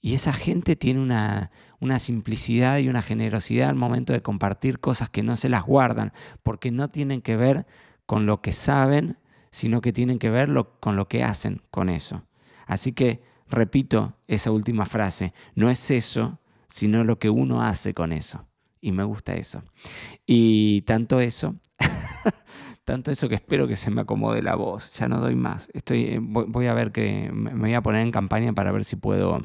Y 0.00 0.14
esa 0.14 0.32
gente 0.32 0.76
tiene 0.76 1.00
una, 1.00 1.50
una, 1.80 1.98
simplicidad 1.98 2.78
y 2.78 2.88
una 2.88 3.02
generosidad 3.02 3.68
al 3.68 3.74
momento 3.74 4.12
de 4.12 4.22
compartir 4.22 4.78
cosas 4.78 5.10
que 5.10 5.22
no 5.22 5.36
se 5.36 5.48
las 5.48 5.64
guardan, 5.64 6.12
porque 6.42 6.70
no 6.70 6.88
tienen 6.88 7.20
que 7.20 7.36
ver 7.36 7.66
con 8.06 8.26
lo 8.26 8.40
que 8.40 8.52
saben, 8.52 9.18
sino 9.50 9.80
que 9.80 9.92
tienen 9.92 10.18
que 10.18 10.30
ver 10.30 10.50
con 10.80 10.96
lo 10.96 11.08
que 11.08 11.24
hacen 11.24 11.62
con 11.70 11.88
eso. 11.88 12.22
Así 12.66 12.92
que 12.92 13.22
repito 13.48 14.16
esa 14.28 14.50
última 14.50 14.84
frase, 14.84 15.32
no 15.54 15.70
es 15.70 15.90
eso 15.90 16.38
sino 16.68 17.02
lo 17.02 17.18
que 17.18 17.30
uno 17.30 17.62
hace 17.62 17.94
con 17.94 18.12
eso. 18.12 18.46
Y 18.80 18.92
me 18.92 19.02
gusta 19.02 19.34
eso. 19.34 19.62
Y 20.26 20.82
tanto 20.82 21.20
eso, 21.20 21.56
tanto 22.84 23.10
eso 23.10 23.28
que 23.28 23.34
espero 23.34 23.66
que 23.66 23.74
se 23.74 23.90
me 23.90 24.02
acomode 24.02 24.42
la 24.42 24.54
voz. 24.54 24.92
Ya 24.92 25.08
no 25.08 25.18
doy 25.18 25.34
más. 25.34 25.68
Estoy, 25.72 26.04
eh, 26.04 26.18
voy, 26.20 26.66
a 26.66 26.74
ver 26.74 26.92
que 26.92 27.30
me 27.32 27.54
voy 27.54 27.74
a 27.74 27.82
poner 27.82 28.02
en 28.02 28.12
campaña 28.12 28.52
para 28.52 28.70
ver 28.70 28.84
si 28.84 28.96
puedo 28.96 29.40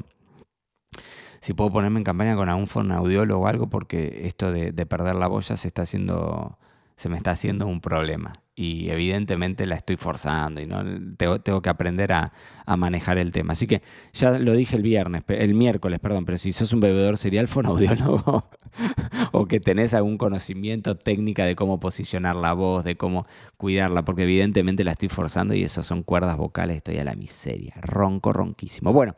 si 1.44 1.52
puedo 1.52 1.70
ponerme 1.70 2.00
en 2.00 2.04
campaña 2.04 2.36
con 2.36 2.48
algún 2.48 2.68
fonoaudiólogo 2.68 3.44
o 3.44 3.46
algo, 3.46 3.68
porque 3.68 4.22
esto 4.24 4.50
de, 4.50 4.72
de, 4.72 4.86
perder 4.86 5.14
la 5.14 5.26
voz 5.26 5.48
ya 5.48 5.56
se 5.56 5.68
está 5.68 5.82
haciendo, 5.82 6.58
se 6.96 7.10
me 7.10 7.18
está 7.18 7.32
haciendo 7.32 7.66
un 7.66 7.82
problema 7.82 8.32
y 8.54 8.88
evidentemente 8.88 9.66
la 9.66 9.74
estoy 9.74 9.98
forzando 9.98 10.62
y 10.62 10.66
no 10.66 10.82
tengo, 11.18 11.42
tengo 11.42 11.60
que 11.60 11.68
aprender 11.68 12.14
a, 12.14 12.32
manejar 12.78 13.18
el 13.18 13.30
tema. 13.30 13.52
Así 13.52 13.66
que 13.66 13.82
ya 14.14 14.38
lo 14.38 14.54
dije 14.54 14.76
el 14.76 14.82
viernes, 14.82 15.22
el 15.28 15.52
miércoles, 15.52 16.00
perdón, 16.00 16.24
pero 16.24 16.38
si 16.38 16.50
sos 16.52 16.72
un 16.72 16.80
bebedor 16.80 17.18
serial 17.18 17.46
fonoaudiólogo 17.46 18.48
o 19.32 19.44
que 19.44 19.60
tenés 19.60 19.92
algún 19.92 20.16
conocimiento 20.16 20.96
técnica 20.96 21.44
de 21.44 21.56
cómo 21.56 21.78
posicionar 21.78 22.36
la 22.36 22.54
voz, 22.54 22.86
de 22.86 22.96
cómo 22.96 23.26
cuidarla, 23.58 24.02
porque 24.06 24.22
evidentemente 24.22 24.82
la 24.82 24.92
estoy 24.92 25.10
forzando 25.10 25.52
y 25.52 25.62
esas 25.62 25.86
son 25.86 26.04
cuerdas 26.04 26.38
vocales, 26.38 26.78
estoy 26.78 26.96
a 26.96 27.04
la 27.04 27.14
miseria, 27.14 27.74
ronco, 27.82 28.32
ronquísimo. 28.32 28.94
Bueno, 28.94 29.14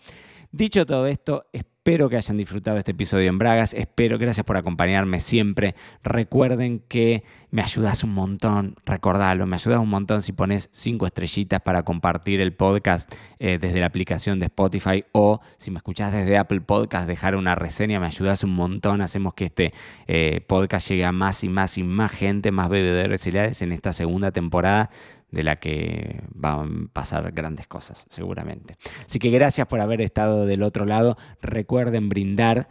dicho 0.50 0.85
todo 0.87 1.06
esto, 1.06 1.45
espero 1.52 1.75
Espero 1.86 2.08
que 2.08 2.16
hayan 2.16 2.36
disfrutado 2.36 2.78
este 2.78 2.90
episodio 2.90 3.28
en 3.28 3.38
Bragas. 3.38 3.72
Espero, 3.72 4.18
gracias 4.18 4.44
por 4.44 4.56
acompañarme 4.56 5.20
siempre. 5.20 5.76
Recuerden 6.02 6.80
que 6.88 7.22
me 7.52 7.62
ayudas 7.62 8.02
un 8.02 8.12
montón, 8.12 8.74
recordalo, 8.84 9.46
me 9.46 9.54
ayudas 9.54 9.78
un 9.78 9.88
montón 9.88 10.20
si 10.20 10.32
pones 10.32 10.68
cinco 10.72 11.06
estrellitas 11.06 11.62
para 11.62 11.84
compartir 11.84 12.40
el 12.40 12.52
podcast 12.54 13.14
eh, 13.38 13.58
desde 13.60 13.78
la 13.78 13.86
aplicación 13.86 14.40
de 14.40 14.46
Spotify 14.46 15.04
o 15.12 15.40
si 15.58 15.70
me 15.70 15.76
escuchás 15.76 16.12
desde 16.12 16.36
Apple 16.36 16.60
Podcast, 16.60 17.06
dejar 17.06 17.36
una 17.36 17.54
reseña, 17.54 18.00
me 18.00 18.06
ayudas 18.06 18.42
un 18.42 18.54
montón. 18.54 19.00
Hacemos 19.00 19.34
que 19.34 19.44
este 19.44 19.72
eh, 20.08 20.40
podcast 20.44 20.88
llegue 20.88 21.04
a 21.04 21.12
más 21.12 21.44
y 21.44 21.48
más 21.48 21.78
y 21.78 21.84
más 21.84 22.10
gente, 22.10 22.50
más 22.50 22.68
bebedores 22.68 23.20
cereales 23.20 23.62
en 23.62 23.70
esta 23.70 23.92
segunda 23.92 24.32
temporada 24.32 24.90
de 25.30 25.42
la 25.42 25.56
que 25.56 26.22
van 26.34 26.88
a 26.88 26.92
pasar 26.92 27.30
grandes 27.32 27.66
cosas, 27.66 28.06
seguramente. 28.08 28.76
Así 29.04 29.18
que 29.18 29.30
gracias 29.30 29.66
por 29.66 29.80
haber 29.80 30.00
estado 30.00 30.46
del 30.46 30.62
otro 30.62 30.84
lado. 30.84 31.16
Recuerden 31.42 31.75
brindar. 31.85 32.68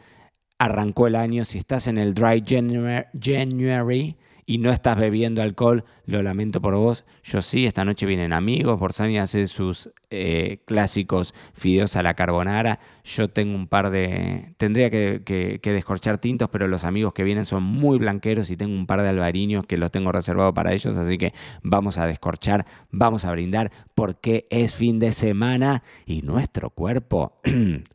Arrancó 0.58 1.08
el 1.08 1.16
año. 1.16 1.46
Si 1.46 1.58
estás 1.58 1.88
en 1.88 1.98
el 1.98 2.14
Dry 2.14 2.44
January, 2.46 4.16
y 4.46 4.60
no 4.60 4.72
estás 4.72 4.98
bebiendo 4.98 5.42
alcohol, 5.42 5.86
lo 6.06 6.22
lamento 6.22 6.62
por 6.62 6.76
vos. 6.76 7.06
Yo 7.24 7.42
sí, 7.42 7.66
esta 7.66 7.84
noche 7.84 8.06
vienen 8.06 8.32
amigos, 8.32 8.80
Borsani 8.80 9.18
hace 9.18 9.48
sus 9.48 9.90
eh, 10.12 10.60
clásicos 10.66 11.34
fideos 11.54 11.96
a 11.96 12.04
la 12.04 12.14
carbonara. 12.14 12.80
Yo 13.04 13.28
tengo 13.30 13.56
un 13.56 13.68
par 13.68 13.90
de... 13.90 14.54
Tendría 14.58 14.92
que, 14.92 15.22
que, 15.26 15.74
descorchar 15.74 16.20
tintos, 16.20 16.50
pero 16.50 16.68
los 16.68 16.84
amigos 16.84 17.14
que 17.14 17.24
vienen 17.24 17.46
son 17.46 17.64
muy 17.64 17.98
blanqueros 17.98 18.52
y 18.52 18.58
tengo 18.58 18.76
un 18.76 18.86
par 18.86 19.02
de 19.02 19.10
albariños 19.10 19.66
que 19.66 19.78
los 19.78 19.92
tengo 19.92 20.12
reservados 20.12 20.54
para 20.54 20.74
ellos, 20.74 20.96
así 20.98 21.18
que 21.18 21.34
vamos 21.64 21.98
a 21.98 22.06
descorchar, 22.06 22.66
vamos 22.92 23.26
a 23.26 23.32
brindar 23.32 23.72
porque 23.96 24.46
es 24.50 24.76
fin 24.76 25.00
de 25.00 25.12
semana 25.12 25.82
y 26.06 26.22
nuestro 26.22 26.70
cuerpo 26.70 27.40